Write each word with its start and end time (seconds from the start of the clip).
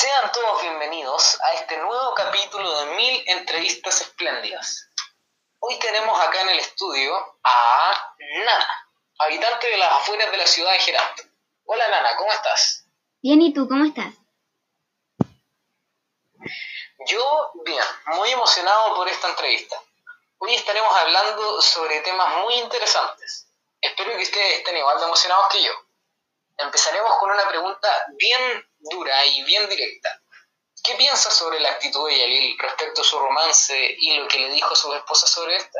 Sean 0.00 0.32
todos 0.32 0.62
bienvenidos 0.62 1.38
a 1.42 1.52
este 1.56 1.76
nuevo 1.76 2.14
capítulo 2.14 2.80
de 2.80 2.86
Mil 2.96 3.22
Entrevistas 3.26 4.00
Espléndidas. 4.00 4.88
Hoy 5.58 5.78
tenemos 5.78 6.18
acá 6.18 6.40
en 6.40 6.48
el 6.48 6.58
estudio 6.58 7.14
a 7.44 8.14
Nana, 8.18 8.88
habitante 9.18 9.66
de 9.66 9.76
las 9.76 9.92
afueras 9.92 10.30
de 10.30 10.38
la 10.38 10.46
ciudad 10.46 10.72
de 10.72 10.78
Gerardo. 10.78 11.22
Hola 11.64 11.86
Nana, 11.88 12.16
¿cómo 12.16 12.32
estás? 12.32 12.86
Bien, 13.20 13.42
¿y 13.42 13.52
tú 13.52 13.68
cómo 13.68 13.84
estás? 13.84 14.14
Yo, 17.06 17.50
bien, 17.66 17.84
muy 18.06 18.30
emocionado 18.30 18.94
por 18.94 19.06
esta 19.06 19.28
entrevista. 19.28 19.76
Hoy 20.38 20.54
estaremos 20.54 20.96
hablando 20.96 21.60
sobre 21.60 22.00
temas 22.00 22.38
muy 22.42 22.54
interesantes. 22.54 23.52
Espero 23.82 24.16
que 24.16 24.22
ustedes 24.22 24.60
estén 24.60 24.78
igual 24.78 24.98
de 24.98 25.04
emocionados 25.04 25.44
que 25.52 25.62
yo. 25.62 25.72
Empezaremos 26.56 27.18
con 27.18 27.30
una 27.32 27.46
pregunta 27.46 28.06
bien 28.16 28.69
dura 28.80 29.14
y 29.26 29.44
bien 29.44 29.68
directa. 29.68 30.08
¿Qué 30.82 30.94
piensas 30.96 31.34
sobre 31.34 31.60
la 31.60 31.70
actitud 31.70 32.08
de 32.08 32.18
Yalil 32.18 32.56
respecto 32.58 33.02
a 33.02 33.04
su 33.04 33.18
romance 33.18 33.96
y 33.98 34.16
lo 34.16 34.26
que 34.28 34.38
le 34.38 34.52
dijo 34.52 34.72
a 34.72 34.76
su 34.76 34.92
esposa 34.94 35.26
sobre 35.26 35.56
esta? 35.56 35.78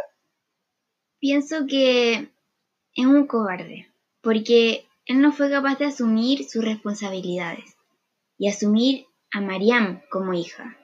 Pienso 1.19 1.67
que 1.69 2.31
es 2.95 3.07
un 3.07 3.27
cobarde, 3.27 3.93
porque 4.23 4.87
él 5.07 5.21
no 5.21 5.33
fue 5.33 5.51
capaz 5.51 5.79
de 5.79 5.87
asumir 5.87 6.49
sus 6.49 6.65
responsabilidades 6.65 7.77
y 8.37 8.49
asumir 8.49 9.07
a 9.33 9.41
Mariam 9.41 10.03
como 10.11 10.35
hija. 10.35 10.77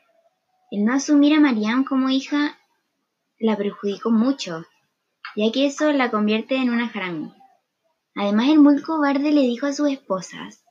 El 0.70 0.84
no 0.84 0.94
asumir 0.94 1.34
a 1.34 1.40
Mariam 1.40 1.84
como 1.84 2.08
hija 2.08 2.58
la 3.38 3.56
perjudicó 3.56 4.10
mucho, 4.10 4.64
ya 5.36 5.52
que 5.52 5.66
eso 5.66 5.92
la 5.92 6.10
convierte 6.10 6.56
en 6.56 6.70
una 6.70 6.90
harami. 6.90 7.32
Además, 8.14 8.48
el 8.48 8.60
muy 8.60 8.80
cobarde 8.80 9.30
le 9.30 9.42
dijo 9.42 9.66
a 9.66 9.74
sus 9.74 9.90
esposas 9.90 10.65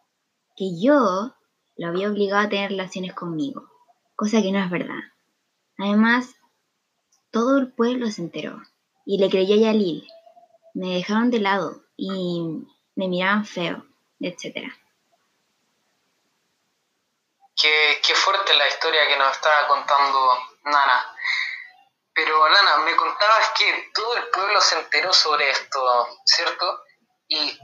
que 0.55 0.79
yo 0.79 1.35
lo 1.77 1.87
había 1.87 2.09
obligado 2.09 2.45
a 2.45 2.49
tener 2.49 2.71
relaciones 2.71 3.13
conmigo, 3.13 3.69
cosa 4.15 4.41
que 4.41 4.51
no 4.51 4.63
es 4.63 4.69
verdad. 4.69 5.01
Además, 5.77 6.35
todo 7.31 7.57
el 7.57 7.73
pueblo 7.73 8.09
se 8.09 8.21
enteró 8.21 8.62
y 9.05 9.17
le 9.17 9.29
creyó 9.29 9.55
a 9.55 9.59
Yalil. 9.59 10.07
Me 10.73 10.95
dejaron 10.95 11.31
de 11.31 11.39
lado 11.39 11.84
y 11.97 12.41
me 12.95 13.07
miraban 13.07 13.45
feo, 13.45 13.85
etc. 14.20 14.71
Qué, 17.55 18.01
qué 18.05 18.15
fuerte 18.15 18.53
la 18.53 18.67
historia 18.67 19.07
que 19.07 19.17
nos 19.17 19.31
estaba 19.31 19.67
contando 19.67 20.37
Nana. 20.63 21.15
Pero 22.13 22.49
Nana, 22.49 22.77
me 22.85 22.95
contabas 22.95 23.51
que 23.57 23.91
todo 23.93 24.15
el 24.15 24.27
pueblo 24.29 24.62
se 24.62 24.79
enteró 24.79 25.12
sobre 25.12 25.49
esto, 25.49 26.07
¿cierto? 26.25 26.84
Y 27.27 27.59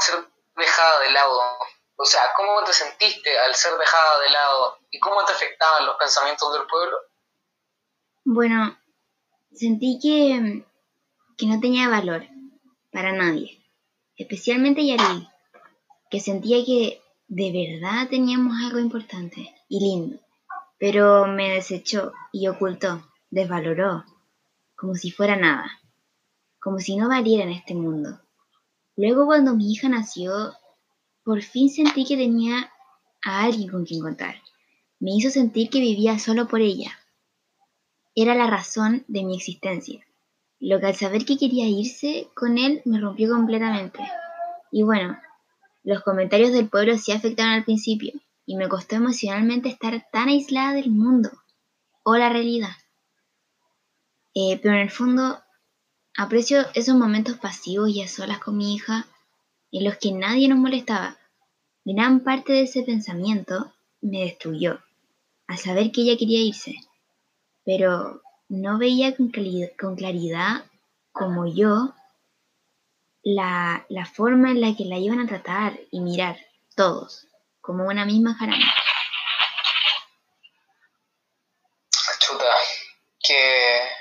ser 0.00 0.24
dejada 0.56 1.00
de 1.00 1.10
lado. 1.10 1.40
O 2.00 2.04
sea, 2.04 2.22
¿cómo 2.36 2.62
te 2.64 2.72
sentiste 2.72 3.36
al 3.38 3.54
ser 3.56 3.72
dejada 3.76 4.20
de 4.20 4.30
lado? 4.30 4.78
¿Y 4.90 5.00
cómo 5.00 5.24
te 5.24 5.32
afectaban 5.32 5.84
los 5.84 5.96
pensamientos 5.96 6.52
del 6.52 6.66
pueblo? 6.68 6.96
Bueno, 8.24 8.78
sentí 9.52 9.98
que, 10.00 10.64
que 11.36 11.46
no 11.46 11.58
tenía 11.60 11.88
valor 11.88 12.24
para 12.92 13.12
nadie, 13.12 13.60
especialmente 14.16 14.86
Yaril, 14.86 15.28
que 16.08 16.20
sentía 16.20 16.64
que 16.64 17.02
de 17.26 17.80
verdad 17.80 18.08
teníamos 18.08 18.54
algo 18.64 18.78
importante 18.78 19.54
y 19.68 19.80
lindo, 19.80 20.20
pero 20.78 21.26
me 21.26 21.50
desechó 21.50 22.12
y 22.30 22.46
ocultó 22.46 23.02
desvaloró, 23.30 24.04
como 24.76 24.94
si 24.94 25.10
fuera 25.10 25.36
nada, 25.36 25.70
como 26.60 26.78
si 26.78 26.96
no 26.96 27.08
valiera 27.08 27.44
en 27.44 27.50
este 27.50 27.74
mundo. 27.74 28.20
Luego 28.96 29.26
cuando 29.26 29.54
mi 29.54 29.72
hija 29.72 29.88
nació, 29.88 30.54
por 31.28 31.42
fin 31.42 31.68
sentí 31.68 32.06
que 32.06 32.16
tenía 32.16 32.72
a 33.22 33.42
alguien 33.44 33.68
con 33.68 33.84
quien 33.84 34.00
contar. 34.00 34.36
Me 34.98 35.10
hizo 35.10 35.28
sentir 35.28 35.68
que 35.68 35.78
vivía 35.78 36.18
solo 36.18 36.48
por 36.48 36.62
ella. 36.62 36.98
Era 38.14 38.34
la 38.34 38.46
razón 38.46 39.04
de 39.08 39.24
mi 39.24 39.36
existencia. 39.36 40.06
Lo 40.58 40.80
que 40.80 40.86
al 40.86 40.94
saber 40.94 41.26
que 41.26 41.36
quería 41.36 41.68
irse 41.68 42.30
con 42.34 42.56
él 42.56 42.80
me 42.86 42.98
rompió 42.98 43.28
completamente. 43.28 43.98
Y 44.72 44.84
bueno, 44.84 45.18
los 45.82 46.02
comentarios 46.02 46.50
del 46.50 46.70
pueblo 46.70 46.96
sí 46.96 47.12
afectaron 47.12 47.52
al 47.52 47.64
principio, 47.64 48.14
y 48.46 48.56
me 48.56 48.70
costó 48.70 48.96
emocionalmente 48.96 49.68
estar 49.68 50.08
tan 50.10 50.30
aislada 50.30 50.72
del 50.72 50.88
mundo 50.88 51.28
o 52.04 52.16
la 52.16 52.30
realidad. 52.30 52.74
Eh, 54.32 54.58
pero 54.62 54.76
en 54.76 54.80
el 54.80 54.90
fondo 54.90 55.42
aprecio 56.16 56.64
esos 56.72 56.96
momentos 56.96 57.36
pasivos 57.36 57.90
y 57.90 58.00
a 58.00 58.08
solas 58.08 58.38
con 58.38 58.56
mi 58.56 58.74
hija 58.74 59.06
en 59.72 59.84
los 59.84 59.98
que 59.98 60.12
nadie 60.12 60.48
nos 60.48 60.58
molestaba. 60.58 61.18
Gran 61.90 62.20
parte 62.20 62.52
de 62.52 62.62
ese 62.64 62.82
pensamiento 62.82 63.72
me 64.02 64.18
destruyó 64.24 64.78
al 65.46 65.56
saber 65.56 65.90
que 65.90 66.02
ella 66.02 66.18
quería 66.18 66.38
irse, 66.38 66.74
pero 67.64 68.20
no 68.50 68.76
veía 68.76 69.16
con 69.16 69.96
claridad, 69.96 70.66
como 71.12 71.46
yo 71.46 71.94
la, 73.22 73.86
forma 74.12 74.50
en 74.50 74.60
la 74.60 74.76
que 74.76 74.84
la 74.84 74.98
iban 74.98 75.20
a 75.20 75.26
tratar 75.26 75.80
y 75.90 76.00
mirar 76.00 76.36
todos, 76.76 77.26
como 77.62 77.86
una 77.86 78.04
misma 78.04 78.34
jarana. 78.34 78.70
Chuta, 82.18 82.54
que 83.18 83.98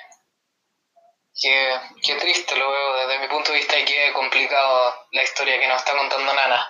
Qué, 1.40 1.80
qué, 2.02 2.16
triste 2.16 2.56
lo 2.56 2.72
veo 2.72 2.96
desde 2.96 3.20
mi 3.20 3.28
punto 3.28 3.52
de 3.52 3.60
vista 3.60 3.78
y 3.78 3.86
qué 3.86 4.12
complicado 4.12 4.94
la 5.12 5.22
historia 5.22 5.60
que 5.60 5.68
nos 5.68 5.78
está 5.78 5.96
contando 5.96 6.34
Nana. 6.34 6.68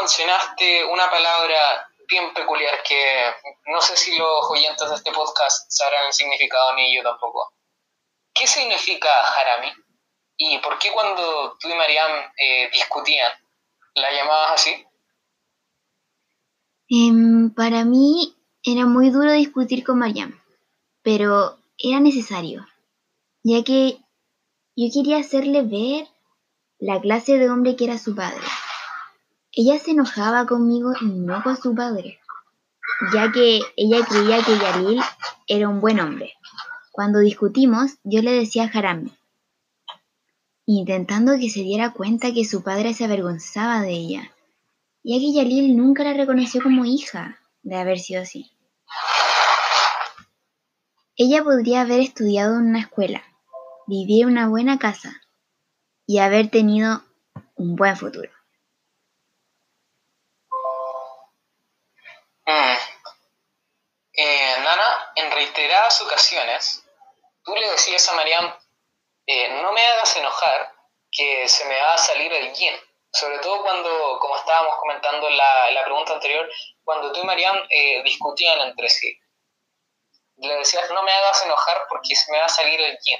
Mencionaste 0.00 0.84
una 0.84 1.10
palabra 1.10 1.88
bien 2.08 2.32
peculiar 2.32 2.82
que 2.82 3.32
no 3.66 3.80
sé 3.80 3.96
si 3.96 4.16
los 4.16 4.50
oyentes 4.50 4.88
de 4.88 4.94
este 4.94 5.12
podcast 5.12 5.70
sabrán 5.70 6.06
el 6.06 6.12
significado 6.12 6.74
ni 6.74 6.96
yo 6.96 7.02
tampoco. 7.02 7.52
¿Qué 8.34 8.46
significa 8.46 9.08
harami? 9.36 9.68
¿Y 10.36 10.58
por 10.58 10.78
qué 10.78 10.90
cuando 10.92 11.56
tú 11.58 11.68
y 11.68 11.74
Mariam 11.74 12.10
eh, 12.36 12.70
discutían 12.72 13.32
la 13.94 14.12
llamabas 14.12 14.52
así? 14.52 14.86
Um, 16.90 17.52
para 17.54 17.84
mí 17.84 18.34
era 18.62 18.86
muy 18.86 19.10
duro 19.10 19.32
discutir 19.32 19.84
con 19.84 19.98
Mariam, 19.98 20.40
pero 21.02 21.58
era 21.76 22.00
necesario, 22.00 22.66
ya 23.42 23.62
que 23.64 23.98
yo 24.76 24.86
quería 24.94 25.18
hacerle 25.18 25.62
ver 25.62 26.08
la 26.78 27.00
clase 27.00 27.36
de 27.36 27.50
hombre 27.50 27.76
que 27.76 27.84
era 27.84 27.98
su 27.98 28.14
padre. 28.14 28.46
Ella 29.60 29.76
se 29.80 29.90
enojaba 29.90 30.46
conmigo 30.46 30.92
y 31.00 31.06
no 31.06 31.42
con 31.42 31.56
su 31.56 31.74
padre, 31.74 32.20
ya 33.12 33.32
que 33.32 33.58
ella 33.76 34.06
creía 34.08 34.40
que 34.44 34.56
Yalil 34.56 35.00
era 35.48 35.68
un 35.68 35.80
buen 35.80 35.98
hombre. 35.98 36.34
Cuando 36.92 37.18
discutimos, 37.18 37.96
yo 38.04 38.22
le 38.22 38.30
decía 38.30 38.66
a 38.66 38.78
Harami, 38.78 39.12
intentando 40.64 41.36
que 41.40 41.50
se 41.50 41.62
diera 41.62 41.92
cuenta 41.92 42.32
que 42.32 42.44
su 42.44 42.62
padre 42.62 42.94
se 42.94 43.04
avergonzaba 43.04 43.80
de 43.80 43.90
ella, 43.90 44.32
ya 45.02 45.18
que 45.18 45.32
Yalil 45.32 45.76
nunca 45.76 46.04
la 46.04 46.12
reconoció 46.12 46.62
como 46.62 46.84
hija 46.84 47.40
de 47.64 47.78
haber 47.78 47.98
sido 47.98 48.22
así. 48.22 48.52
Ella 51.16 51.42
podría 51.42 51.80
haber 51.80 51.98
estudiado 51.98 52.54
en 52.60 52.68
una 52.68 52.82
escuela, 52.82 53.24
vivir 53.88 54.22
en 54.22 54.28
una 54.28 54.48
buena 54.48 54.78
casa 54.78 55.20
y 56.06 56.18
haber 56.18 56.48
tenido 56.48 57.02
un 57.56 57.74
buen 57.74 57.96
futuro. 57.96 58.30
Mm. 62.37 62.37
Eh, 64.12 64.56
Nana, 64.62 65.12
en 65.16 65.30
reiteradas 65.30 66.00
ocasiones, 66.02 66.84
tú 67.44 67.54
le 67.54 67.70
decías 67.70 68.08
a 68.08 68.14
Mariam, 68.14 68.52
eh, 69.26 69.60
no 69.62 69.72
me 69.72 69.86
hagas 69.86 70.16
enojar, 70.16 70.74
que 71.10 71.48
se 71.48 71.64
me 71.66 71.80
va 71.80 71.94
a 71.94 71.98
salir 71.98 72.32
el 72.32 72.52
yin. 72.52 72.74
Sobre 73.12 73.38
todo 73.38 73.62
cuando, 73.62 74.18
como 74.20 74.36
estábamos 74.36 74.76
comentando 74.80 75.28
en 75.28 75.36
la, 75.36 75.70
la 75.70 75.84
pregunta 75.84 76.14
anterior, 76.14 76.50
cuando 76.84 77.12
tú 77.12 77.20
y 77.20 77.24
Mariam 77.24 77.56
eh, 77.70 78.02
discutían 78.02 78.60
entre 78.60 78.88
sí 78.88 79.18
le 80.40 80.56
decías, 80.56 80.88
no 80.90 81.02
me 81.02 81.10
hagas 81.10 81.44
enojar 81.44 81.76
porque 81.88 82.14
se 82.14 82.30
me 82.30 82.38
va 82.38 82.46
a 82.46 82.48
salir 82.48 82.80
el 82.80 82.96
yin. 83.04 83.18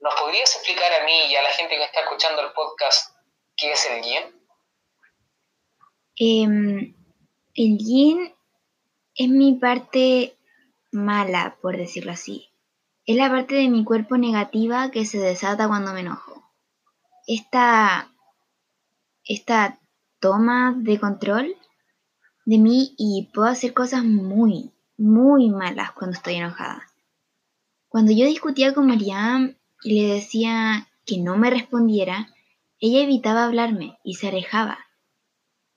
¿Nos 0.00 0.14
podrías 0.14 0.54
explicar 0.54 0.92
a 0.92 1.04
mí 1.04 1.26
y 1.26 1.36
a 1.36 1.42
la 1.42 1.50
gente 1.50 1.76
que 1.76 1.84
está 1.84 2.00
escuchando 2.00 2.42
el 2.42 2.52
podcast 2.52 3.14
qué 3.56 3.72
es 3.72 3.86
el 3.86 4.02
yin? 4.02 4.46
Eh, 6.16 6.94
el 7.54 7.78
yin 7.78 8.36
es 9.14 9.28
mi 9.28 9.54
parte 9.54 10.36
mala, 10.92 11.56
por 11.60 11.76
decirlo 11.76 12.12
así. 12.12 12.48
Es 13.06 13.16
la 13.16 13.28
parte 13.28 13.54
de 13.56 13.68
mi 13.68 13.84
cuerpo 13.84 14.16
negativa 14.16 14.90
que 14.90 15.04
se 15.04 15.18
desata 15.18 15.68
cuando 15.68 15.92
me 15.92 16.00
enojo. 16.00 16.44
Esta, 17.26 18.12
esta 19.24 19.78
toma 20.20 20.74
de 20.76 20.98
control 20.98 21.56
de 22.44 22.58
mí 22.58 22.94
y 22.98 23.28
puedo 23.32 23.48
hacer 23.48 23.72
cosas 23.74 24.04
muy, 24.04 24.72
muy 24.96 25.50
malas 25.50 25.92
cuando 25.92 26.16
estoy 26.16 26.34
enojada. 26.34 26.82
Cuando 27.88 28.12
yo 28.12 28.26
discutía 28.26 28.74
con 28.74 28.86
Mariam 28.86 29.56
y 29.82 30.00
le 30.00 30.14
decía 30.14 30.88
que 31.04 31.18
no 31.18 31.36
me 31.36 31.50
respondiera, 31.50 32.28
ella 32.78 33.00
evitaba 33.00 33.44
hablarme 33.44 33.98
y 34.04 34.14
se 34.14 34.28
alejaba, 34.28 34.78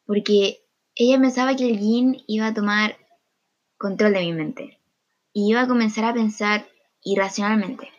porque 0.06 0.60
ella 0.96 1.20
pensaba 1.20 1.56
que 1.56 1.70
el 1.70 2.24
iba 2.28 2.48
a 2.48 2.54
tomar 2.54 2.98
control 3.84 4.14
de 4.14 4.22
mi 4.22 4.32
mente 4.32 4.80
y 5.34 5.52
iba 5.52 5.62
a 5.62 5.68
comenzar 5.68 6.06
a 6.06 6.14
pensar 6.14 6.66
irracionalmente. 7.02 7.92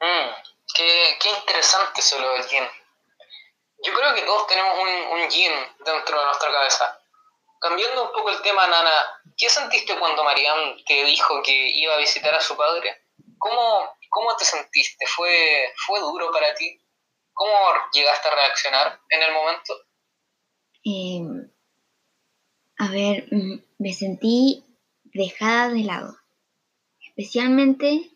Mm, 0.00 0.28
qué, 0.74 1.16
qué, 1.20 1.28
interesante 1.38 2.00
eso 2.00 2.18
lo 2.18 2.32
del 2.32 2.48
yin. 2.48 2.64
Yo 3.84 3.94
creo 3.94 4.12
que 4.12 4.22
todos 4.22 4.48
tenemos 4.48 4.76
un, 4.80 5.20
un 5.20 5.30
yin 5.30 5.52
dentro 5.84 6.18
de 6.18 6.24
nuestra 6.24 6.50
cabeza. 6.50 7.00
Cambiando 7.60 8.06
un 8.06 8.12
poco 8.12 8.30
el 8.30 8.42
tema, 8.42 8.66
Nana, 8.66 9.22
¿qué 9.36 9.48
sentiste 9.48 9.96
cuando 10.00 10.24
Mariam 10.24 10.76
te 10.84 11.04
dijo 11.04 11.40
que 11.44 11.68
iba 11.78 11.94
a 11.94 11.98
visitar 11.98 12.34
a 12.34 12.40
su 12.40 12.56
padre? 12.56 13.04
¿Cómo, 13.38 13.96
cómo 14.10 14.36
te 14.36 14.44
sentiste? 14.44 15.06
¿Fue, 15.06 15.72
¿Fue 15.86 16.00
duro 16.00 16.32
para 16.32 16.52
ti? 16.56 16.76
¿Cómo 17.32 17.56
llegaste 17.92 18.28
a 18.28 18.34
reaccionar 18.34 19.00
en 19.10 19.22
el 19.22 19.32
momento? 19.32 19.74
Eh, 20.84 21.46
a 22.78 22.90
ver, 22.90 23.28
mm, 23.30 23.60
me 23.78 23.92
sentí 23.92 24.64
dejada 25.04 25.70
de 25.70 25.82
lado, 25.82 26.16
especialmente 27.00 28.10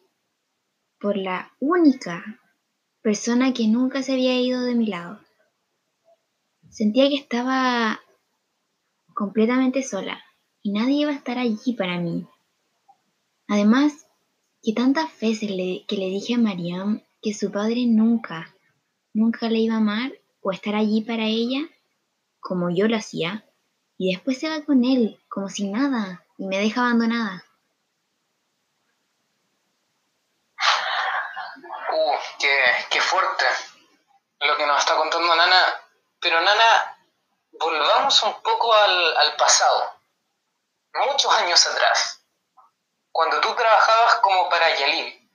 por 0.99 1.17
la 1.17 1.53
única 1.61 2.41
persona 3.01 3.55
que 3.55 3.67
nunca 3.69 4.03
se 4.03 4.13
había 4.13 4.39
ido 4.41 4.63
de 4.63 4.75
mi 4.75 4.87
lado. 4.87 5.21
Sentía 6.69 7.09
que 7.09 7.17
estaba 7.17 8.01
completamente 9.15 9.83
sola 9.83 10.23
y 10.63 10.73
nadie 10.73 11.01
iba 11.01 11.11
a 11.11 11.15
estar 11.15 11.39
allí 11.39 11.73
para 11.73 11.99
mí. 11.99 12.27
Además, 13.49 14.07
que 14.63 14.73
tantas 14.73 15.19
veces 15.21 15.51
le, 15.51 15.85
que 15.89 15.97
le 15.97 16.07
dije 16.07 16.35
a 16.35 16.39
Mariam 16.39 17.03
que 17.23 17.33
su 17.33 17.51
padre 17.51 17.87
nunca, 17.87 18.55
nunca 19.15 19.49
le 19.49 19.59
iba 19.59 19.75
a 19.75 19.79
amar 19.79 20.13
o 20.43 20.53
estar 20.53 20.75
allí 20.75 21.01
para 21.01 21.27
ella 21.27 21.69
como 22.41 22.71
yo 22.71 22.89
lo 22.89 22.97
hacía, 22.97 23.45
y 24.01 24.15
después 24.15 24.41
se 24.41 24.49
va 24.49 24.65
con 24.65 24.83
él 24.83 25.23
como 25.29 25.51
si 25.51 25.69
nada 25.69 26.25
y 26.39 26.47
me 26.47 26.57
deja 26.57 26.81
abandonada. 26.81 27.45
Uh, 31.93 32.17
qué, 32.39 32.87
qué 32.89 32.99
fuerte 33.03 33.45
lo 34.41 34.57
que 34.57 34.65
nos 34.67 34.79
está 34.79 34.97
contando 34.97 35.37
Nana. 35.37 35.83
Pero 36.19 36.41
Nana, 36.41 36.99
volvamos 37.53 38.23
un 38.23 38.41
poco 38.43 38.73
al, 38.73 39.17
al 39.19 39.37
pasado, 39.37 39.93
muchos 40.95 41.39
años 41.39 41.67
atrás, 41.67 42.25
cuando 43.13 43.39
tú 43.43 43.55
trabajabas 43.55 44.15
como 44.21 44.49
para 44.49 44.77
Yalil, 44.77 45.31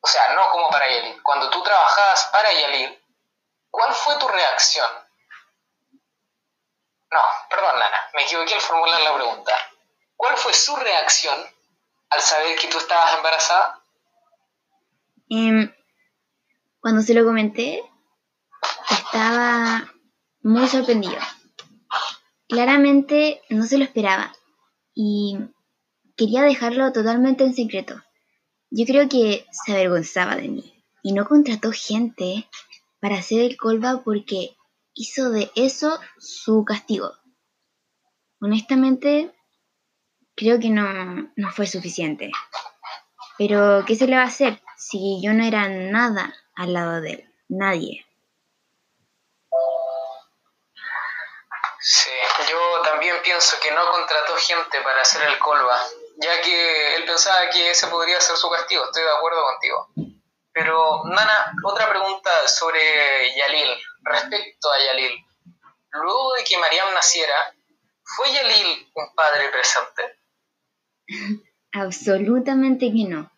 o 0.00 0.06
sea, 0.08 0.34
no 0.34 0.50
como 0.50 0.68
para 0.68 0.90
Yalil, 0.90 1.22
cuando 1.22 1.48
tú 1.48 1.62
trabajabas 1.62 2.28
para 2.32 2.52
Yalil, 2.52 3.00
¿cuál 3.70 3.94
fue 3.94 4.16
tu 4.16 4.26
reacción? 4.26 5.01
Perdón, 7.52 7.74
Nana, 7.74 7.96
me 8.14 8.22
equivoqué 8.22 8.54
al 8.54 8.60
formular 8.62 9.02
la 9.02 9.14
pregunta. 9.14 9.52
¿Cuál 10.16 10.38
fue 10.38 10.54
su 10.54 10.74
reacción 10.74 11.38
al 12.08 12.20
saber 12.20 12.58
que 12.58 12.68
tú 12.68 12.78
estabas 12.78 13.14
embarazada? 13.14 13.84
Em, 15.28 15.70
cuando 16.80 17.02
se 17.02 17.12
lo 17.12 17.26
comenté, 17.26 17.82
estaba 18.90 19.92
muy 20.40 20.66
sorprendido. 20.66 21.18
Claramente 22.48 23.42
no 23.50 23.64
se 23.66 23.76
lo 23.76 23.84
esperaba 23.84 24.32
y 24.94 25.36
quería 26.16 26.42
dejarlo 26.42 26.90
totalmente 26.92 27.44
en 27.44 27.54
secreto. 27.54 28.02
Yo 28.70 28.86
creo 28.86 29.10
que 29.10 29.46
se 29.50 29.72
avergonzaba 29.72 30.36
de 30.36 30.48
mí 30.48 30.84
y 31.02 31.12
no 31.12 31.26
contrató 31.26 31.70
gente 31.72 32.48
para 32.98 33.16
hacer 33.16 33.40
el 33.40 33.58
colba 33.58 34.00
porque 34.02 34.56
hizo 34.94 35.28
de 35.28 35.50
eso 35.54 36.00
su 36.18 36.64
castigo. 36.64 37.12
Honestamente, 38.42 39.32
creo 40.34 40.58
que 40.58 40.68
no, 40.68 41.30
no 41.36 41.52
fue 41.52 41.64
suficiente. 41.68 42.32
Pero, 43.38 43.84
¿qué 43.86 43.94
se 43.94 44.08
le 44.08 44.16
va 44.16 44.22
a 44.22 44.26
hacer 44.26 44.60
si 44.76 45.22
yo 45.22 45.32
no 45.32 45.44
era 45.44 45.68
nada 45.68 46.34
al 46.56 46.72
lado 46.72 47.00
de 47.00 47.10
él? 47.12 47.34
Nadie. 47.48 48.04
Sí, 51.80 52.10
yo 52.50 52.82
también 52.82 53.14
pienso 53.22 53.56
que 53.60 53.70
no 53.70 53.88
contrató 53.92 54.34
gente 54.36 54.80
para 54.82 55.02
hacer 55.02 55.22
el 55.22 55.38
colba, 55.38 55.80
ya 56.16 56.40
que 56.40 56.96
él 56.96 57.04
pensaba 57.04 57.48
que 57.48 57.70
ese 57.70 57.86
podría 57.86 58.20
ser 58.20 58.36
su 58.36 58.50
castigo, 58.50 58.84
estoy 58.86 59.04
de 59.04 59.10
acuerdo 59.10 59.40
contigo. 59.44 59.88
Pero, 60.52 61.04
Nana, 61.04 61.52
otra 61.64 61.88
pregunta 61.88 62.30
sobre 62.48 63.36
Yalil, 63.36 63.70
respecto 64.02 64.72
a 64.72 64.78
Yalil. 64.78 65.24
Luego 65.92 66.32
de 66.32 66.44
que 66.44 66.58
Mariam 66.58 66.92
naciera, 66.92 67.54
¿fue 68.04 68.32
Yalil 68.32 68.86
un 68.94 69.14
padre 69.14 69.48
presente? 69.50 70.02
Absolutamente 71.72 72.92
que 72.92 73.04
no. 73.08 73.30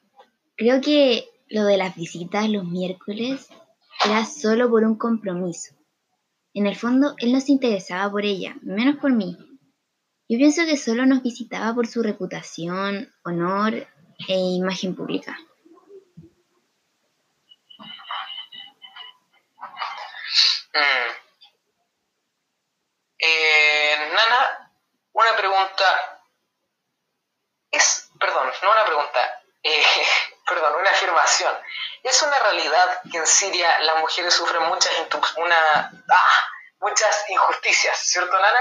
Creo 0.56 0.80
que 0.80 1.28
lo 1.48 1.64
de 1.64 1.76
las 1.76 1.94
visitas 1.94 2.48
los 2.48 2.64
miércoles 2.64 3.48
era 4.04 4.24
solo 4.24 4.68
por 4.70 4.84
un 4.84 4.96
compromiso. 4.96 5.74
En 6.52 6.66
el 6.66 6.76
fondo, 6.76 7.14
él 7.18 7.32
no 7.32 7.40
se 7.40 7.52
interesaba 7.52 8.10
por 8.10 8.24
ella, 8.24 8.56
menos 8.62 8.96
por 8.96 9.12
mí. 9.12 9.36
Yo 10.28 10.38
pienso 10.38 10.64
que 10.64 10.76
solo 10.76 11.04
nos 11.04 11.22
visitaba 11.22 11.74
por 11.74 11.86
su 11.86 12.02
reputación, 12.02 13.12
honor 13.24 13.86
e 14.28 14.38
imagen 14.38 14.94
pública. 14.94 15.38
Mm. 20.74 21.23
Nana, 24.14 24.70
una 25.12 25.36
pregunta. 25.36 26.20
Es, 27.70 28.10
perdón, 28.18 28.50
no 28.62 28.70
una 28.70 28.84
pregunta, 28.84 29.42
eh, 29.62 29.82
perdón, 30.46 30.76
una 30.80 30.90
afirmación. 30.90 31.54
Es 32.02 32.22
una 32.22 32.38
realidad 32.38 33.00
que 33.10 33.18
en 33.18 33.26
Siria 33.26 33.78
las 33.80 33.98
mujeres 34.00 34.32
sufren 34.34 34.62
ah, 34.62 35.90
muchas 36.80 37.30
injusticias, 37.30 37.98
¿cierto, 37.98 38.32
Nana? 38.32 38.60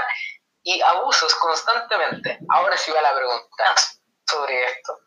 Y 0.62 0.80
abusos 0.80 1.34
constantemente. 1.36 2.38
Ahora 2.48 2.76
sí 2.76 2.90
va 2.90 3.02
la 3.02 3.14
pregunta 3.14 3.74
sobre 4.26 4.64
esto. 4.64 4.98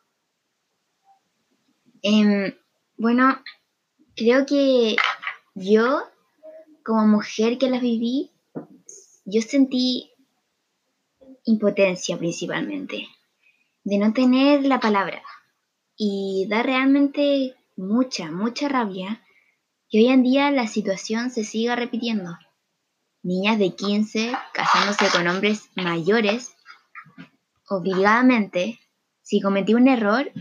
Em, 2.03 2.57
bueno, 2.95 3.43
creo 4.15 4.45
que 4.45 4.95
yo 5.55 6.07
como 6.85 7.07
mujer 7.07 7.57
que 7.57 7.69
las 7.69 7.81
viví, 7.81 8.31
yo 9.25 9.41
sentí 9.41 10.13
impotencia 11.48 12.18
principalmente, 12.18 13.08
de 13.84 13.98
no 13.98 14.13
tener 14.13 14.66
la 14.66 14.80
palabra 14.80 15.24
y 15.96 16.46
da 16.50 16.62
realmente 16.62 17.56
mucha, 17.77 18.30
mucha 18.30 18.68
rabia 18.68 19.24
que 19.89 20.00
hoy 20.00 20.08
en 20.08 20.24
día 20.24 20.51
la 20.51 20.68
situación 20.68 21.32
se 21.32 21.46
siga 21.46 21.75
repitiendo. 21.75 22.38
Niñas 23.24 23.58
de 23.60 23.74
15 23.74 24.34
casándose 24.54 25.06
con 25.10 25.27
hombres 25.27 25.70
mayores, 25.75 26.54
obligadamente, 27.70 28.80
si 29.22 29.42
cometí 29.42 29.74
un 29.74 29.88
error, 29.88 30.32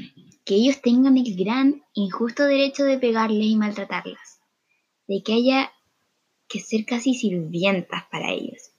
que 0.44 0.54
ellos 0.54 0.80
tengan 0.82 1.16
el 1.16 1.36
gran 1.36 1.84
injusto 1.94 2.44
derecho 2.44 2.84
de 2.84 2.98
pegarles 2.98 3.46
y 3.46 3.56
maltratarlas, 3.56 4.40
de 5.06 5.22
que 5.22 5.34
haya 5.34 5.72
que 6.48 6.60
ser 6.60 6.84
casi 6.84 7.14
sirvientas 7.14 8.04
para 8.10 8.30
ellos. 8.32 8.72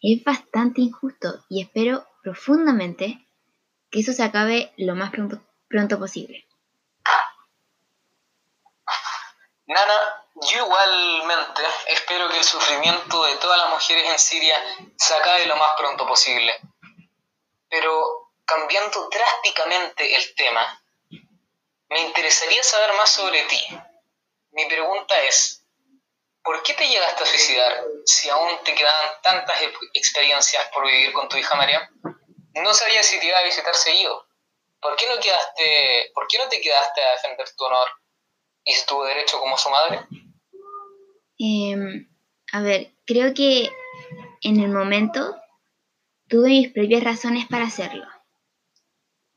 Es 0.00 0.22
bastante 0.22 0.80
injusto 0.80 1.44
y 1.48 1.62
espero 1.62 2.06
profundamente 2.22 3.26
que 3.90 4.00
eso 4.00 4.12
se 4.12 4.22
acabe 4.22 4.72
lo 4.76 4.94
más 4.94 5.10
pronto, 5.10 5.40
pronto 5.68 5.98
posible. 5.98 6.46
Nana, 9.66 10.24
yo 10.34 10.64
igualmente 10.64 11.62
espero 11.88 12.28
que 12.28 12.38
el 12.38 12.44
sufrimiento 12.44 13.24
de 13.24 13.36
todas 13.36 13.58
las 13.58 13.70
mujeres 13.70 14.10
en 14.10 14.18
Siria 14.18 14.56
se 14.96 15.14
acabe 15.14 15.46
lo 15.46 15.56
más 15.56 15.76
pronto 15.76 16.06
posible. 16.06 16.54
Pero 17.68 18.30
cambiando 18.46 19.08
drásticamente 19.10 20.16
el 20.16 20.34
tema, 20.34 20.82
me 21.90 22.00
interesaría 22.00 22.62
saber 22.62 22.94
más 22.96 23.10
sobre 23.10 23.42
ti. 23.42 23.62
Mi 24.52 24.64
pregunta 24.66 25.20
es, 25.24 25.57
¿Por 26.48 26.62
qué 26.62 26.72
te 26.72 26.88
llegaste 26.88 27.22
a 27.22 27.26
suicidar 27.26 27.84
si 28.06 28.30
aún 28.30 28.48
te 28.64 28.74
quedaban 28.74 29.20
tantas 29.22 29.60
experiencias 29.92 30.66
por 30.72 30.86
vivir 30.86 31.12
con 31.12 31.28
tu 31.28 31.36
hija 31.36 31.54
María? 31.56 31.90
No 32.54 32.72
sabía 32.72 33.02
si 33.02 33.20
te 33.20 33.26
iba 33.26 33.36
a 33.36 33.44
visitar 33.44 33.74
seguido. 33.74 34.26
¿Por 34.80 34.96
qué 34.96 35.04
no 35.14 35.20
quedaste, 35.20 36.10
por 36.14 36.26
qué 36.26 36.38
no 36.38 36.48
te 36.48 36.62
quedaste 36.62 37.02
a 37.02 37.10
defender 37.10 37.46
tu 37.54 37.64
honor 37.66 37.88
y 38.64 38.72
tu 38.86 39.02
derecho 39.02 39.38
como 39.38 39.58
su 39.58 39.68
madre? 39.68 40.00
Em, 41.38 42.08
a 42.50 42.62
ver, 42.62 42.92
creo 43.04 43.34
que 43.34 43.70
en 44.40 44.58
el 44.58 44.70
momento 44.70 45.36
tuve 46.28 46.48
mis 46.48 46.72
propias 46.72 47.04
razones 47.04 47.46
para 47.46 47.66
hacerlo. 47.66 48.06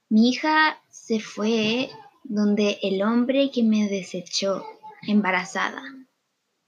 Mi 0.08 0.30
hija 0.30 0.82
se 0.90 1.20
fue 1.20 1.90
donde 2.24 2.80
el 2.82 3.04
hombre 3.04 3.52
que 3.54 3.64
me 3.64 3.90
desechó 3.90 4.66
embarazada 5.06 5.84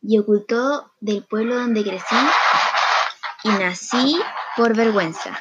y 0.04 0.20
ocultó 0.20 0.92
del 1.00 1.24
pueblo 1.24 1.56
donde 1.56 1.84
crecí 1.84 2.16
y 3.44 3.50
nací 3.50 4.18
por 4.58 4.76
vergüenza. 4.76 5.40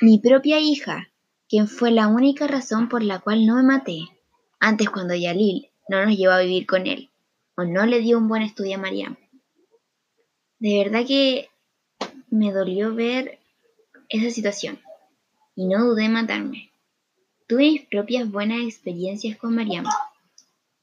Mi 0.00 0.18
propia 0.18 0.58
hija, 0.58 1.08
quien 1.48 1.68
fue 1.68 1.90
la 1.90 2.08
única 2.08 2.46
razón 2.46 2.88
por 2.88 3.02
la 3.02 3.20
cual 3.20 3.46
no 3.46 3.56
me 3.56 3.62
maté, 3.62 4.00
antes 4.58 4.90
cuando 4.90 5.14
Yalil 5.14 5.70
no 5.88 6.04
nos 6.04 6.16
llevó 6.16 6.32
a 6.32 6.40
vivir 6.40 6.66
con 6.66 6.86
él, 6.86 7.10
o 7.56 7.64
no 7.64 7.86
le 7.86 8.00
dio 8.00 8.18
un 8.18 8.28
buen 8.28 8.42
estudio 8.42 8.76
a 8.76 8.80
Mariam. 8.80 9.16
De 10.58 10.82
verdad 10.82 11.06
que 11.06 11.50
me 12.30 12.52
dolió 12.52 12.94
ver 12.94 13.38
esa 14.08 14.30
situación 14.30 14.80
y 15.54 15.66
no 15.66 15.84
dudé 15.84 16.06
en 16.06 16.12
matarme. 16.12 16.70
Tuve 17.46 17.70
mis 17.70 17.86
propias 17.86 18.30
buenas 18.30 18.60
experiencias 18.62 19.36
con 19.36 19.54
Mariam, 19.54 19.84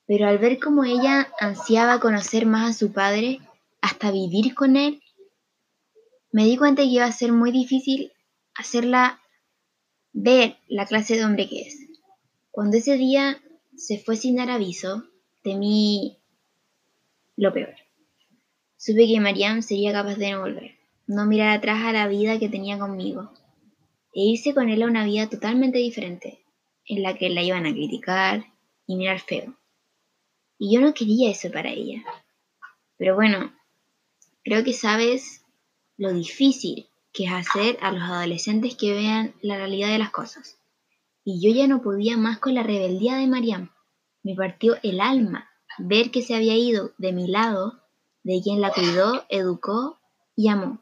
pero 0.05 0.27
al 0.27 0.37
ver 0.37 0.59
cómo 0.59 0.83
ella 0.83 1.29
ansiaba 1.39 1.99
conocer 1.99 2.45
más 2.45 2.69
a 2.69 2.77
su 2.77 2.91
padre, 2.91 3.39
hasta 3.81 4.11
vivir 4.11 4.53
con 4.53 4.75
él, 4.75 5.01
me 6.31 6.45
di 6.45 6.57
cuenta 6.57 6.81
que 6.81 6.89
iba 6.89 7.05
a 7.05 7.11
ser 7.11 7.31
muy 7.31 7.51
difícil 7.51 8.11
hacerla 8.55 9.21
ver 10.11 10.57
la 10.67 10.85
clase 10.85 11.15
de 11.15 11.25
hombre 11.25 11.47
que 11.47 11.61
es. 11.61 11.77
Cuando 12.51 12.77
ese 12.77 12.97
día 12.97 13.41
se 13.75 13.99
fue 13.99 14.15
sin 14.15 14.35
dar 14.35 14.49
aviso, 14.49 15.03
temí 15.43 16.17
lo 17.35 17.53
peor. 17.53 17.75
Supe 18.77 19.07
que 19.07 19.19
Mariam 19.19 19.61
sería 19.61 19.91
capaz 19.91 20.15
de 20.15 20.31
no 20.31 20.41
volver, 20.41 20.75
no 21.07 21.25
mirar 21.25 21.57
atrás 21.57 21.83
a 21.83 21.93
la 21.93 22.07
vida 22.07 22.39
que 22.39 22.49
tenía 22.49 22.77
conmigo, 22.77 23.31
e 24.13 24.21
irse 24.21 24.53
con 24.53 24.69
él 24.69 24.83
a 24.83 24.87
una 24.87 25.05
vida 25.05 25.29
totalmente 25.29 25.77
diferente, 25.79 26.43
en 26.85 27.01
la 27.01 27.15
que 27.15 27.29
la 27.29 27.41
iban 27.41 27.65
a 27.65 27.71
criticar 27.71 28.45
y 28.85 28.95
mirar 28.95 29.19
feo. 29.19 29.55
Y 30.57 30.73
yo 30.73 30.81
no 30.81 30.93
quería 30.93 31.31
eso 31.31 31.51
para 31.51 31.69
ella. 31.69 32.03
Pero 32.97 33.15
bueno, 33.15 33.53
creo 34.43 34.63
que 34.63 34.73
sabes 34.73 35.43
lo 35.97 36.13
difícil 36.13 36.89
que 37.11 37.25
es 37.25 37.31
hacer 37.31 37.77
a 37.81 37.91
los 37.91 38.03
adolescentes 38.03 38.75
que 38.75 38.93
vean 38.93 39.35
la 39.41 39.57
realidad 39.57 39.89
de 39.89 39.99
las 39.99 40.11
cosas. 40.11 40.57
Y 41.23 41.41
yo 41.41 41.55
ya 41.55 41.67
no 41.67 41.81
podía 41.81 42.17
más 42.17 42.39
con 42.39 42.53
la 42.55 42.63
rebeldía 42.63 43.15
de 43.15 43.27
Mariam. 43.27 43.73
Me 44.23 44.35
partió 44.35 44.77
el 44.83 44.99
alma 44.99 45.49
ver 45.77 46.11
que 46.11 46.21
se 46.21 46.35
había 46.35 46.55
ido 46.55 46.91
de 46.97 47.11
mi 47.11 47.27
lado, 47.27 47.79
de 48.23 48.41
quien 48.41 48.61
la 48.61 48.71
cuidó, 48.71 49.25
educó 49.29 49.99
y 50.35 50.49
amó. 50.49 50.79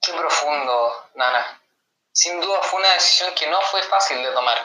Qué 0.00 0.12
profundo, 0.12 0.92
Nana. 1.14 1.60
Sin 2.12 2.40
duda 2.40 2.60
fue 2.62 2.80
una 2.80 2.92
decisión 2.94 3.30
que 3.38 3.48
no 3.48 3.60
fue 3.70 3.82
fácil 3.84 4.18
de 4.18 4.32
tomar, 4.32 4.58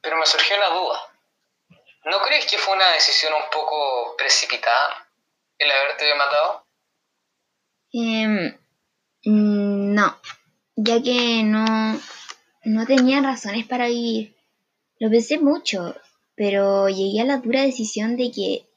pero 0.00 0.16
me 0.16 0.26
surgió 0.26 0.56
la 0.56 0.70
duda. 0.70 1.00
¿No 2.04 2.22
crees 2.22 2.46
que 2.46 2.58
fue 2.58 2.74
una 2.74 2.90
decisión 2.92 3.32
un 3.34 3.50
poco 3.50 4.16
precipitada? 4.16 5.08
el 5.58 5.70
haberte 5.70 6.14
matado? 6.14 6.66
Eh, 7.92 8.58
no, 9.24 10.16
ya 10.76 11.02
que 11.02 11.42
no, 11.42 12.00
no 12.64 12.86
tenía 12.86 13.20
razones 13.20 13.66
para 13.66 13.88
vivir. 13.88 14.36
Lo 14.98 15.10
pensé 15.10 15.38
mucho, 15.38 15.96
pero 16.34 16.88
llegué 16.88 17.20
a 17.20 17.24
la 17.24 17.38
dura 17.38 17.62
decisión 17.62 18.16
de 18.16 18.30
que 18.30 18.68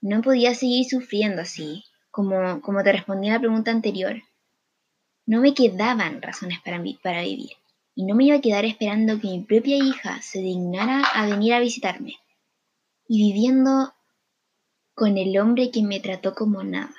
no 0.00 0.22
podía 0.22 0.54
seguir 0.54 0.86
sufriendo 0.88 1.42
así, 1.42 1.84
como, 2.10 2.60
como 2.62 2.82
te 2.82 2.92
respondí 2.92 3.28
a 3.28 3.34
la 3.34 3.40
pregunta 3.40 3.70
anterior. 3.70 4.22
No 5.26 5.40
me 5.40 5.52
quedaban 5.54 6.22
razones 6.22 6.60
para 6.60 6.78
vivir, 6.78 7.56
y 7.98 8.04
no 8.04 8.14
me 8.14 8.26
iba 8.26 8.36
a 8.36 8.40
quedar 8.40 8.64
esperando 8.64 9.20
que 9.20 9.26
mi 9.26 9.40
propia 9.40 9.76
hija 9.76 10.22
se 10.22 10.38
dignara 10.38 11.02
a 11.02 11.26
venir 11.26 11.52
a 11.52 11.58
visitarme, 11.58 12.16
y 13.08 13.32
viviendo 13.32 13.92
con 14.94 15.18
el 15.18 15.36
hombre 15.36 15.72
que 15.72 15.82
me 15.82 15.98
trató 15.98 16.32
como 16.32 16.62
nada. 16.62 16.94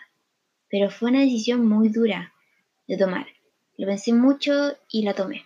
Pero 0.69 0.91
fue 0.91 1.11
una 1.11 1.21
decisión 1.21 1.65
muy 1.65 1.87
dura 1.87 2.33
de 2.85 2.97
tomar. 2.97 3.27
Lo 3.77 3.87
pensé 3.87 4.11
mucho 4.11 4.51
y 4.89 5.03
la 5.03 5.13
tomé. 5.13 5.45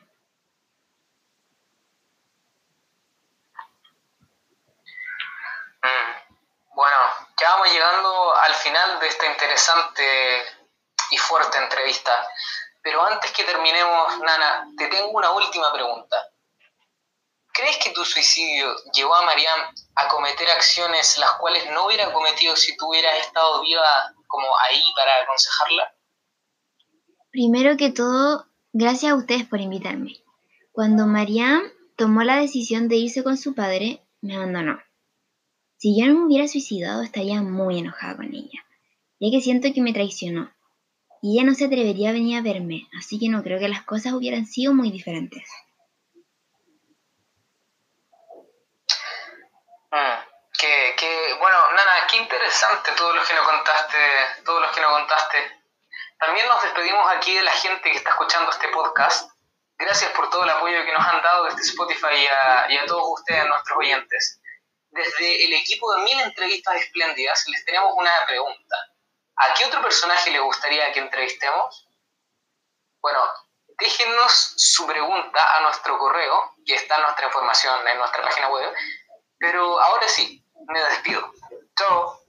Mm, 5.84 6.74
bueno, 6.74 6.98
ya 7.40 7.50
vamos 7.52 7.72
llegando 7.72 8.36
al 8.38 8.56
final 8.56 9.00
de 9.00 9.08
esta 9.08 9.32
interesante 9.32 10.04
y 11.12 11.18
fuerte 11.18 11.60
entrevista. 11.60 12.12
Pero 12.84 13.04
antes 13.04 13.32
que 13.32 13.46
terminemos, 13.46 14.20
Nana, 14.20 14.68
te 14.78 14.88
tengo 14.88 15.12
una 15.12 15.32
última 15.32 15.72
pregunta. 15.72 16.18
¿Crees 17.54 17.78
que 17.78 17.92
tu 17.92 18.04
suicidio 18.04 18.75
llevó 18.94 19.16
a 19.16 19.25
Mariam 19.25 19.60
a 19.96 20.08
cometer 20.10 20.50
acciones 20.50 21.18
las 21.18 21.34
cuales 21.40 21.70
no 21.72 21.86
hubiera 21.86 22.12
cometido 22.12 22.56
si 22.56 22.75
tú 22.75 22.90
hubieras 22.90 23.20
estado 23.20 23.62
viva 23.62 24.13
como 24.28 24.48
ahí 24.68 24.84
para 24.96 25.24
aconsejarla? 25.24 25.96
Primero 27.32 27.78
que 27.78 27.92
todo, 27.92 28.48
gracias 28.74 29.12
a 29.12 29.16
ustedes 29.16 29.48
por 29.48 29.62
invitarme. 29.62 30.24
Cuando 30.72 31.06
Mariam 31.06 31.63
tomó 31.96 32.24
la 32.24 32.38
decisión 32.38 32.90
de 32.90 32.96
irse 32.98 33.24
con 33.24 33.38
su 33.38 33.56
padre, 33.56 34.02
me 34.22 34.36
abandonó. 34.36 34.82
Si 35.78 36.00
yo 36.00 36.08
no 36.08 36.20
me 36.20 36.25
hubiera 36.25 36.48
suicidado, 36.48 37.04
estaría 37.04 37.42
muy 37.42 37.80
enojada 37.80 38.18
con 38.18 38.34
ella, 38.34 38.66
ya 39.20 39.32
que 39.32 39.42
siento 39.42 39.70
que 39.74 39.82
me 39.82 39.94
traicionó. 39.94 40.52
Y 41.25 41.39
ella 41.39 41.48
no 41.48 41.56
se 41.56 41.68
atrevería 41.68 42.10
a 42.10 42.12
venir 42.12 42.38
a 42.38 42.42
verme, 42.42 42.89
así 43.00 43.18
que 43.18 43.30
no 43.30 43.44
creo 43.44 43.58
que 43.58 43.70
las 43.70 43.84
cosas 43.84 44.12
hubieran 44.12 44.46
sido 44.46 44.74
muy 44.74 44.92
diferentes. 44.92 45.48
Mm, 49.89 50.20
que, 50.60 51.36
bueno, 51.39 51.72
Nana, 51.72 52.08
qué 52.10 52.18
interesante 52.18 52.92
todo 52.98 53.15
lo 53.15 53.24
que 53.24 53.34
nos 53.36 53.48
contaste, 53.48 53.98
todo 54.44 54.60
lo 54.60 54.70
que 54.74 54.82
nos 54.82 54.92
contaste. 54.92 55.38
También 56.20 56.46
nos 56.50 56.62
despedimos 56.62 57.10
aquí 57.15 57.34
de 57.34 57.44
la 57.44 57.51
gente 57.51 57.89
que 57.89 57.98
está 58.00 58.10
escuchando 58.10 58.51
este 58.51 58.68
podcast. 58.68 59.32
Gracias 59.77 60.12
por 60.12 60.30
todo 60.30 60.44
el 60.44 60.50
apoyo 60.50 60.84
que 60.84 60.92
nos 60.92 61.08
han 61.08 61.22
dado 61.22 61.46
desde 61.46 61.62
Spotify 61.62 62.15
y 62.22 62.27
a, 62.27 62.65
y 62.68 62.77
a 62.80 62.86
todos 62.86 63.20
ustedes, 63.20 63.48
nuestros 63.48 63.77
oyentes. 63.77 64.42
Desde 64.89 65.46
el 65.46 65.53
equipo 65.53 65.89
de 65.96 66.03
Mil 66.03 66.20
Entrevistas 66.20 66.75
Espléndidas 66.82 67.46
les 67.48 67.63
tenemos 67.63 67.94
una 67.96 68.12
pregunta. 68.27 68.93
¿A 69.36 69.54
qué 69.56 69.66
otro 69.66 69.82
personaje 69.82 70.32
le 70.32 70.40
gustaría 70.40 70.92
que 70.92 71.00
entrevistemos? 71.00 71.88
Bueno, 73.02 73.20
déjenos 73.80 74.54
su 74.58 74.86
pregunta 74.86 75.58
a 75.58 75.62
nuestro 75.62 75.98
correo, 75.98 76.54
que 76.66 76.75
está 76.75 76.98
nuestra 77.00 77.28
información 77.28 77.88
en 77.88 77.98
nuestra 77.98 78.24
página 78.24 78.50
web, 78.50 78.74
pero 79.40 79.80
ahora 79.80 80.08
sí, 80.08 80.44
me 80.68 80.82
despido. 80.84 81.34
Chao. 81.78 82.23